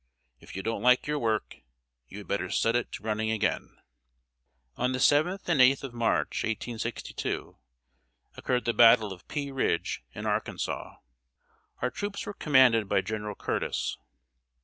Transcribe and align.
If 0.39 0.55
you 0.55 0.63
don't 0.63 0.81
like 0.81 1.05
your 1.05 1.19
work, 1.19 1.57
you 2.07 2.17
had 2.17 2.27
better 2.27 2.49
set 2.49 2.75
it 2.75 2.91
to 2.93 3.03
running 3.03 3.29
again." 3.29 3.77
On 4.75 4.93
the 4.93 4.97
7th 4.97 5.47
and 5.47 5.61
8th 5.61 5.83
of 5.83 5.93
March, 5.93 6.41
1862, 6.43 7.59
occurred 8.35 8.65
the 8.65 8.73
battle 8.73 9.13
of 9.13 9.27
Pea 9.27 9.51
Ridge, 9.51 10.03
in 10.15 10.25
Arkansas. 10.25 10.95
Our 11.83 11.91
troops 11.91 12.25
were 12.25 12.33
commanded 12.33 12.89
by 12.89 13.01
General 13.01 13.35
Curtis. 13.35 13.97